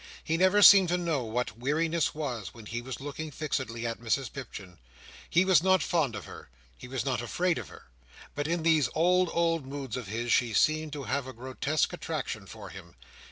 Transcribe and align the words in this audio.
He 0.23 0.35
never 0.35 0.63
seemed 0.63 0.89
to 0.89 0.97
know 0.97 1.23
what 1.23 1.59
weariness 1.59 2.15
was, 2.15 2.55
when 2.55 2.65
he 2.65 2.81
was 2.81 2.99
looking 2.99 3.29
fixedly 3.29 3.85
at 3.85 3.99
Mrs 4.01 4.33
Pipchin. 4.33 4.79
He 5.29 5.45
was 5.45 5.61
not 5.61 5.83
fond 5.83 6.15
of 6.15 6.25
her; 6.25 6.49
he 6.75 6.87
was 6.87 7.05
not 7.05 7.21
afraid 7.21 7.59
of 7.59 7.67
her; 7.67 7.83
but 8.33 8.47
in 8.47 8.63
those 8.63 8.89
old, 8.95 9.29
old 9.31 9.67
moods 9.67 9.95
of 9.95 10.07
his, 10.07 10.31
she 10.31 10.55
seemed 10.55 10.91
to 10.93 11.03
have 11.03 11.27
a 11.27 11.33
grotesque 11.33 11.93
attraction 11.93 12.47
for 12.47 12.69
him. 12.69 12.95